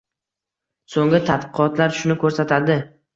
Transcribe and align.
Soʻnggi 0.93 1.19
tadqiqotlar 1.27 1.93
shuni 1.99 2.17
koʻrsatadi. 2.25 2.79